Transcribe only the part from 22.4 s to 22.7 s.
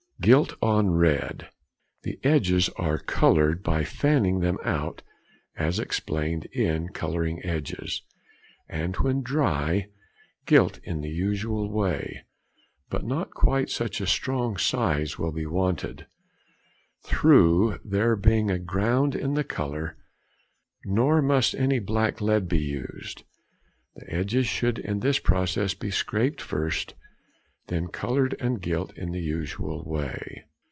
be